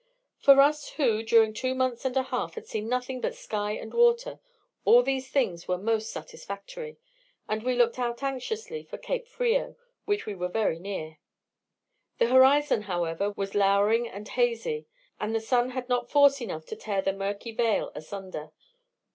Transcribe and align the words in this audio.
For 0.39 0.59
us, 0.61 0.93
who, 0.93 1.21
during 1.21 1.53
two 1.53 1.75
months 1.75 2.05
and 2.05 2.17
a 2.17 2.23
half, 2.23 2.55
had 2.55 2.65
seen 2.65 2.89
nothing 2.89 3.21
but 3.21 3.35
sky 3.35 3.73
and 3.73 3.93
water, 3.93 4.39
all 4.83 5.03
these 5.03 5.29
things 5.29 5.67
were 5.67 5.77
most 5.77 6.09
satisfactory; 6.09 6.97
and 7.47 7.61
we 7.61 7.75
looked 7.75 7.99
out 7.99 8.23
anxiously 8.23 8.81
for 8.83 8.97
Cape 8.97 9.27
Frio, 9.27 9.75
which 10.05 10.25
we 10.25 10.33
were 10.33 10.47
very 10.47 10.79
near. 10.79 11.19
The 12.17 12.25
horizon, 12.29 12.81
however, 12.89 13.31
was 13.37 13.53
lowering 13.53 14.07
and 14.09 14.27
hazy, 14.27 14.87
and 15.19 15.35
the 15.35 15.39
sun 15.39 15.69
had 15.69 15.87
not 15.87 16.09
force 16.09 16.41
enough 16.41 16.65
to 16.65 16.75
tear 16.75 17.03
the 17.03 17.13
murky 17.13 17.51
veil 17.51 17.91
asunder. 17.93 18.53